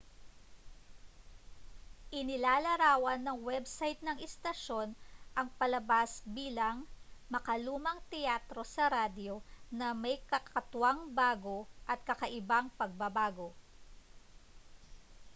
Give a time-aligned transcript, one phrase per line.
[2.19, 4.89] inilalarawan ng web site ng istasyon
[5.39, 6.77] ang palabas bilang
[7.33, 9.35] makalumang teatro sa radyo
[9.77, 11.57] na may kakatwang bago
[11.91, 13.49] at kakaibang pagbabago